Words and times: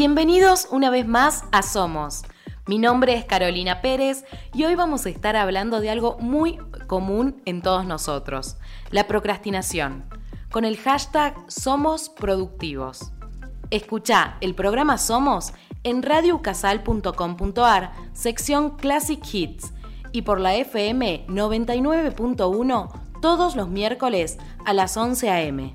Bienvenidos 0.00 0.66
una 0.70 0.88
vez 0.88 1.06
más 1.06 1.44
a 1.52 1.60
Somos. 1.60 2.22
Mi 2.66 2.78
nombre 2.78 3.12
es 3.12 3.26
Carolina 3.26 3.82
Pérez 3.82 4.24
y 4.54 4.64
hoy 4.64 4.74
vamos 4.74 5.04
a 5.04 5.10
estar 5.10 5.36
hablando 5.36 5.78
de 5.78 5.90
algo 5.90 6.16
muy 6.18 6.56
común 6.86 7.42
en 7.44 7.60
todos 7.60 7.84
nosotros, 7.84 8.56
la 8.90 9.06
procrastinación, 9.06 10.06
con 10.50 10.64
el 10.64 10.78
hashtag 10.78 11.34
Somos 11.48 12.08
Productivos. 12.08 13.12
Escucha 13.68 14.38
el 14.40 14.54
programa 14.54 14.96
Somos 14.96 15.52
en 15.82 16.02
radiocasal.com.ar, 16.02 17.92
sección 18.14 18.78
Classic 18.78 19.20
Hits, 19.30 19.74
y 20.12 20.22
por 20.22 20.40
la 20.40 20.54
FM 20.54 21.26
99.1 21.28 23.20
todos 23.20 23.54
los 23.54 23.68
miércoles 23.68 24.38
a 24.64 24.72
las 24.72 24.96
11 24.96 25.28
a.m. 25.28 25.74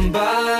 somebody. 0.00 0.59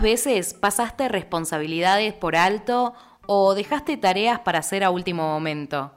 ¿Cuántas 0.00 0.24
veces 0.24 0.54
pasaste 0.54 1.08
responsabilidades 1.08 2.14
por 2.14 2.34
alto 2.34 2.94
o 3.26 3.54
dejaste 3.54 3.98
tareas 3.98 4.38
para 4.38 4.60
hacer 4.60 4.82
a 4.82 4.88
último 4.88 5.24
momento? 5.24 5.92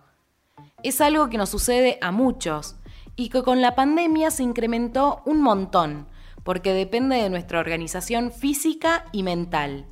Es 0.83 0.99
algo 0.99 1.29
que 1.29 1.37
nos 1.37 1.47
sucede 1.47 1.99
a 2.01 2.11
muchos 2.11 2.75
y 3.15 3.29
que 3.29 3.43
con 3.43 3.61
la 3.61 3.75
pandemia 3.75 4.29
se 4.29 4.43
incrementó 4.43 5.21
un 5.23 5.41
montón, 5.41 6.09
porque 6.43 6.73
depende 6.73 7.15
de 7.15 7.29
nuestra 7.29 7.61
organización 7.61 8.33
física 8.33 9.05
y 9.13 9.23
mental. 9.23 9.85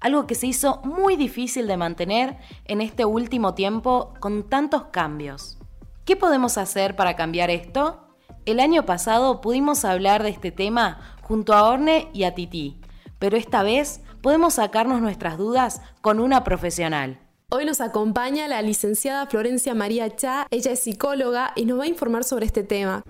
Algo 0.00 0.26
que 0.26 0.34
se 0.34 0.48
hizo 0.48 0.80
muy 0.82 1.14
difícil 1.14 1.68
de 1.68 1.76
mantener 1.76 2.36
en 2.64 2.80
este 2.80 3.04
último 3.04 3.54
tiempo 3.54 4.14
con 4.18 4.48
tantos 4.48 4.86
cambios. 4.86 5.58
¿Qué 6.04 6.16
podemos 6.16 6.58
hacer 6.58 6.96
para 6.96 7.14
cambiar 7.14 7.50
esto? 7.50 8.00
El 8.46 8.58
año 8.58 8.84
pasado 8.84 9.40
pudimos 9.40 9.84
hablar 9.84 10.24
de 10.24 10.30
este 10.30 10.50
tema 10.50 10.98
junto 11.22 11.54
a 11.54 11.62
Orne 11.68 12.08
y 12.12 12.24
a 12.24 12.34
Titi, 12.34 12.80
pero 13.18 13.36
esta 13.36 13.62
vez 13.62 14.00
podemos 14.22 14.54
sacarnos 14.54 15.00
nuestras 15.00 15.38
dudas 15.38 15.80
con 16.00 16.20
una 16.20 16.44
profesional. 16.44 17.20
Hoy 17.50 17.64
nos 17.64 17.80
acompaña 17.80 18.48
la 18.48 18.62
licenciada 18.62 19.26
Florencia 19.26 19.74
María 19.74 20.14
Cha, 20.16 20.46
ella 20.50 20.72
es 20.72 20.80
psicóloga 20.80 21.52
y 21.54 21.66
nos 21.66 21.78
va 21.78 21.84
a 21.84 21.88
informar 21.88 22.24
sobre 22.24 22.46
este 22.46 22.64
tema. 22.64 23.02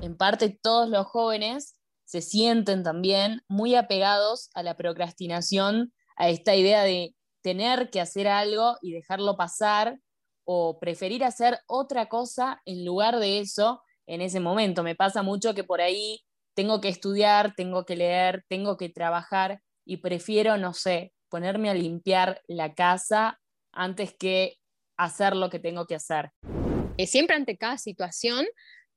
en 0.00 0.16
parte 0.16 0.48
todos 0.48 0.88
los 0.88 1.06
jóvenes 1.06 1.74
se 2.04 2.22
sienten 2.22 2.82
también 2.82 3.42
muy 3.48 3.74
apegados 3.74 4.50
a 4.54 4.62
la 4.62 4.76
procrastinación, 4.76 5.92
a 6.16 6.28
esta 6.28 6.56
idea 6.56 6.82
de 6.82 7.14
tener 7.42 7.90
que 7.90 8.00
hacer 8.00 8.26
algo 8.26 8.76
y 8.82 8.92
dejarlo 8.92 9.36
pasar 9.36 10.00
o 10.44 10.78
preferir 10.80 11.22
hacer 11.22 11.60
otra 11.66 12.08
cosa 12.08 12.60
en 12.64 12.84
lugar 12.84 13.18
de 13.18 13.38
eso 13.38 13.82
en 14.06 14.20
ese 14.20 14.40
momento. 14.40 14.82
Me 14.82 14.96
pasa 14.96 15.22
mucho 15.22 15.54
que 15.54 15.62
por 15.62 15.80
ahí 15.80 16.20
tengo 16.60 16.82
que 16.82 16.90
estudiar, 16.90 17.54
tengo 17.54 17.86
que 17.86 17.96
leer, 17.96 18.44
tengo 18.46 18.76
que 18.76 18.90
trabajar 18.90 19.62
y 19.86 19.96
prefiero, 19.96 20.58
no 20.58 20.74
sé, 20.74 21.14
ponerme 21.30 21.70
a 21.70 21.74
limpiar 21.74 22.42
la 22.48 22.74
casa 22.74 23.40
antes 23.72 24.14
que 24.14 24.58
hacer 24.98 25.34
lo 25.36 25.48
que 25.48 25.58
tengo 25.58 25.86
que 25.86 25.94
hacer. 25.94 26.32
Eh, 26.98 27.06
siempre 27.06 27.34
ante 27.34 27.56
cada 27.56 27.78
situación, 27.78 28.44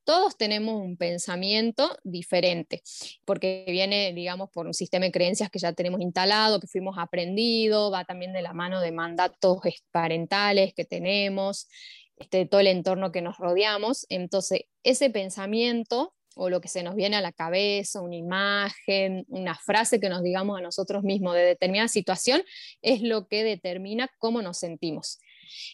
todos 0.03 0.35
tenemos 0.35 0.75
un 0.81 0.97
pensamiento 0.97 1.97
diferente, 2.03 2.81
porque 3.23 3.63
viene, 3.69 4.11
digamos, 4.11 4.49
por 4.51 4.67
un 4.67 4.73
sistema 4.73 5.05
de 5.05 5.13
creencias 5.13 5.49
que 5.49 5.59
ya 5.59 5.71
tenemos 5.71 6.01
instalado, 6.01 6.59
que 6.59 6.67
fuimos 6.67 6.97
aprendido, 6.97 7.91
va 7.91 8.03
también 8.03 8.33
de 8.33 8.41
la 8.41 8.51
mano 8.51 8.81
de 8.81 8.91
mandatos 8.91 9.59
es- 9.63 9.85
parentales 9.89 10.73
que 10.73 10.83
tenemos, 10.83 11.69
este, 12.17 12.45
todo 12.45 12.59
el 12.59 12.67
entorno 12.67 13.13
que 13.13 13.21
nos 13.21 13.37
rodeamos. 13.37 14.05
Entonces, 14.09 14.63
ese 14.83 15.09
pensamiento 15.09 16.13
o 16.35 16.49
lo 16.49 16.61
que 16.61 16.67
se 16.67 16.83
nos 16.83 16.95
viene 16.95 17.15
a 17.15 17.21
la 17.21 17.31
cabeza, 17.31 18.01
una 18.01 18.15
imagen, 18.15 19.25
una 19.27 19.55
frase 19.55 19.99
que 19.99 20.09
nos 20.09 20.23
digamos 20.23 20.57
a 20.57 20.61
nosotros 20.61 21.03
mismos 21.03 21.35
de 21.35 21.43
determinada 21.43 21.87
situación, 21.87 22.43
es 22.81 23.01
lo 23.01 23.27
que 23.27 23.43
determina 23.43 24.09
cómo 24.19 24.41
nos 24.41 24.57
sentimos. 24.57 25.19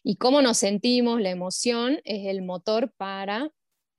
Y 0.04 0.18
cómo 0.18 0.42
nos 0.42 0.58
sentimos, 0.58 1.22
la 1.22 1.30
emoción, 1.30 2.00
es 2.04 2.28
el 2.28 2.42
motor 2.42 2.94
para 2.98 3.50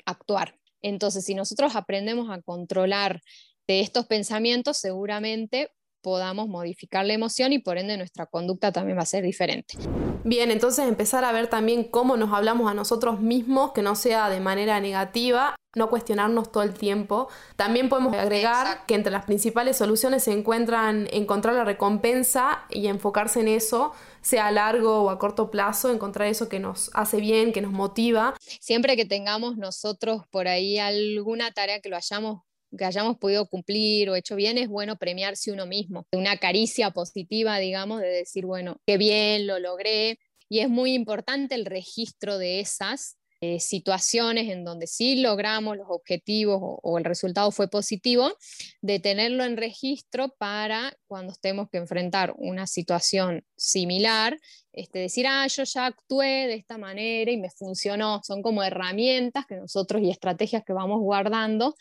actuar. 0.04 0.56
Entonces, 0.82 1.24
si 1.24 1.34
nosotros 1.34 1.76
aprendemos 1.76 2.30
a 2.30 2.40
controlar 2.42 3.20
de 3.66 3.80
estos 3.80 4.06
pensamientos, 4.06 4.78
seguramente 4.78 5.70
podamos 6.02 6.48
modificar 6.48 7.04
la 7.06 7.14
emoción 7.14 7.52
y 7.52 7.58
por 7.58 7.78
ende 7.78 7.96
nuestra 7.96 8.26
conducta 8.26 8.72
también 8.72 8.98
va 8.98 9.02
a 9.02 9.06
ser 9.06 9.24
diferente. 9.24 9.74
Bien, 10.22 10.50
entonces 10.50 10.86
empezar 10.86 11.24
a 11.24 11.32
ver 11.32 11.48
también 11.48 11.84
cómo 11.84 12.16
nos 12.16 12.32
hablamos 12.32 12.70
a 12.70 12.74
nosotros 12.74 13.20
mismos, 13.20 13.72
que 13.72 13.80
no 13.80 13.96
sea 13.96 14.28
de 14.28 14.40
manera 14.40 14.78
negativa, 14.78 15.56
no 15.74 15.88
cuestionarnos 15.88 16.52
todo 16.52 16.62
el 16.62 16.74
tiempo. 16.74 17.28
También 17.56 17.88
podemos 17.88 18.14
agregar 18.14 18.66
Exacto. 18.66 18.84
que 18.86 18.94
entre 18.94 19.12
las 19.12 19.24
principales 19.24 19.78
soluciones 19.78 20.24
se 20.24 20.32
encuentran 20.32 21.08
encontrar 21.12 21.54
la 21.54 21.64
recompensa 21.64 22.64
y 22.68 22.88
enfocarse 22.88 23.40
en 23.40 23.48
eso, 23.48 23.92
sea 24.20 24.48
a 24.48 24.52
largo 24.52 25.04
o 25.04 25.10
a 25.10 25.18
corto 25.18 25.50
plazo, 25.50 25.90
encontrar 25.90 26.28
eso 26.28 26.48
que 26.48 26.60
nos 26.60 26.90
hace 26.92 27.18
bien, 27.18 27.52
que 27.52 27.62
nos 27.62 27.72
motiva. 27.72 28.34
Siempre 28.60 28.96
que 28.96 29.06
tengamos 29.06 29.56
nosotros 29.56 30.24
por 30.30 30.48
ahí 30.48 30.78
alguna 30.78 31.52
tarea 31.52 31.80
que 31.80 31.88
lo 31.88 31.96
hayamos 31.96 32.42
que 32.76 32.84
hayamos 32.84 33.18
podido 33.18 33.46
cumplir 33.46 34.10
o 34.10 34.16
hecho 34.16 34.36
bien, 34.36 34.58
es 34.58 34.68
bueno 34.68 34.96
premiarse 34.96 35.52
uno 35.52 35.66
mismo. 35.66 36.06
Una 36.12 36.36
caricia 36.36 36.90
positiva, 36.90 37.58
digamos, 37.58 38.00
de 38.00 38.08
decir, 38.08 38.46
bueno, 38.46 38.76
qué 38.86 38.96
bien, 38.98 39.46
lo 39.46 39.58
logré. 39.58 40.18
Y 40.48 40.60
es 40.60 40.68
muy 40.68 40.94
importante 40.94 41.54
el 41.54 41.66
registro 41.66 42.38
de 42.38 42.60
esas 42.60 43.16
eh, 43.42 43.58
situaciones 43.58 44.50
en 44.50 44.66
donde 44.66 44.86
sí 44.86 45.16
logramos 45.16 45.74
los 45.74 45.86
objetivos 45.88 46.58
o, 46.60 46.98
el 46.98 47.04
resultado 47.04 47.50
fue 47.50 47.68
positivo, 47.68 48.36
de 48.82 49.00
tenerlo 49.00 49.44
en 49.44 49.56
registro 49.56 50.34
para 50.36 50.92
cuando 51.06 51.32
estemos 51.32 51.70
que 51.70 51.78
enfrentar 51.78 52.34
una 52.36 52.66
situación 52.66 53.42
similar, 53.56 54.38
este, 54.72 54.98
decir, 54.98 55.26
ah, 55.26 55.46
yo 55.46 55.64
ya 55.64 55.86
actué 55.86 56.48
de 56.48 56.54
esta 56.54 56.76
manera 56.76 57.30
y 57.30 57.38
me 57.38 57.48
funcionó. 57.48 58.20
Son 58.24 58.42
como 58.42 58.62
herramientas 58.62 59.46
que 59.46 59.56
nosotros 59.56 60.02
y 60.02 60.10
estrategias 60.10 60.62
que 60.62 60.74
vamos 60.74 61.00
guardando 61.00 61.74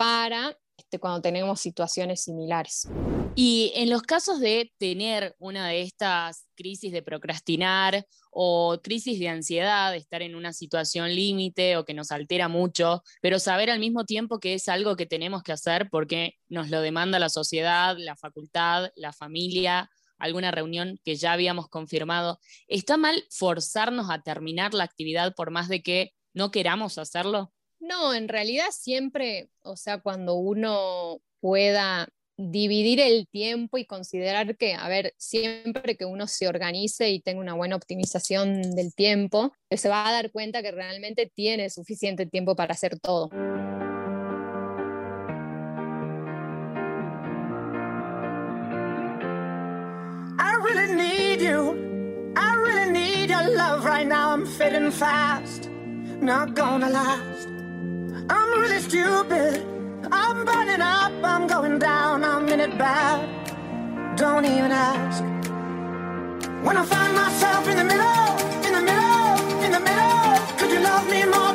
para 0.00 0.56
este, 0.78 0.98
cuando 0.98 1.20
tenemos 1.20 1.60
situaciones 1.60 2.22
similares. 2.22 2.88
Y 3.34 3.70
en 3.74 3.90
los 3.90 4.00
casos 4.00 4.40
de 4.40 4.72
tener 4.78 5.36
una 5.38 5.68
de 5.68 5.82
estas 5.82 6.46
crisis 6.56 6.90
de 6.90 7.02
procrastinar 7.02 8.06
o 8.30 8.80
crisis 8.82 9.18
de 9.18 9.28
ansiedad, 9.28 9.92
de 9.92 9.98
estar 9.98 10.22
en 10.22 10.36
una 10.36 10.54
situación 10.54 11.14
límite 11.14 11.76
o 11.76 11.84
que 11.84 11.92
nos 11.92 12.12
altera 12.12 12.48
mucho, 12.48 13.02
pero 13.20 13.38
saber 13.38 13.68
al 13.68 13.78
mismo 13.78 14.06
tiempo 14.06 14.40
que 14.40 14.54
es 14.54 14.70
algo 14.70 14.96
que 14.96 15.04
tenemos 15.04 15.42
que 15.42 15.52
hacer 15.52 15.90
porque 15.90 16.32
nos 16.48 16.70
lo 16.70 16.80
demanda 16.80 17.18
la 17.18 17.28
sociedad, 17.28 17.94
la 17.98 18.16
facultad, 18.16 18.90
la 18.96 19.12
familia, 19.12 19.90
alguna 20.16 20.50
reunión 20.50 20.98
que 21.04 21.16
ya 21.16 21.34
habíamos 21.34 21.68
confirmado, 21.68 22.40
¿está 22.68 22.96
mal 22.96 23.22
forzarnos 23.28 24.08
a 24.08 24.22
terminar 24.22 24.72
la 24.72 24.84
actividad 24.84 25.34
por 25.34 25.50
más 25.50 25.68
de 25.68 25.82
que 25.82 26.12
no 26.32 26.50
queramos 26.50 26.96
hacerlo? 26.96 27.52
No, 27.80 28.12
en 28.14 28.28
realidad 28.28 28.66
siempre, 28.72 29.48
o 29.62 29.74
sea, 29.74 29.98
cuando 29.98 30.34
uno 30.34 31.18
pueda 31.40 32.08
dividir 32.36 33.00
el 33.00 33.26
tiempo 33.28 33.78
y 33.78 33.86
considerar 33.86 34.56
que, 34.56 34.74
a 34.74 34.86
ver, 34.88 35.14
siempre 35.16 35.96
que 35.96 36.04
uno 36.04 36.26
se 36.26 36.46
organice 36.46 37.10
y 37.10 37.20
tenga 37.20 37.40
una 37.40 37.54
buena 37.54 37.76
optimización 37.76 38.74
del 38.74 38.94
tiempo, 38.94 39.52
se 39.70 39.88
va 39.88 40.06
a 40.08 40.12
dar 40.12 40.30
cuenta 40.30 40.62
que 40.62 40.70
realmente 40.72 41.30
tiene 41.34 41.70
suficiente 41.70 42.26
tiempo 42.26 42.54
para 42.54 42.74
hacer 42.74 42.98
todo. 43.00 43.30
I 50.38 50.56
really 50.62 50.94
need 50.94 51.40
you. 51.40 52.34
I 52.36 52.56
really 52.56 52.92
need 52.92 53.30
your 53.30 53.48
love 53.56 53.84
right 53.84 54.06
now. 54.06 54.32
I'm 54.32 54.46
fading 54.46 54.90
fast, 54.92 55.68
not 56.20 56.54
gonna 56.54 56.90
last. 56.90 57.59
Really 58.60 58.80
stupid. 58.80 59.64
I'm 60.12 60.44
burning 60.44 60.82
up, 60.82 61.12
I'm 61.24 61.46
going 61.46 61.78
down, 61.78 62.22
I'm 62.22 62.46
in 62.46 62.60
it 62.60 62.76
bad. 62.76 63.26
Don't 64.18 64.44
even 64.44 64.70
ask. 64.70 65.22
When 66.62 66.76
I 66.76 66.84
find 66.84 67.14
myself 67.14 67.66
in 67.68 67.76
the 67.78 67.84
middle, 67.84 68.28
in 68.66 68.72
the 68.78 68.84
middle, 68.90 69.64
in 69.64 69.72
the 69.72 69.80
middle, 69.80 70.24
could 70.58 70.70
you 70.74 70.80
love 70.80 71.08
me 71.08 71.24
more, 71.24 71.54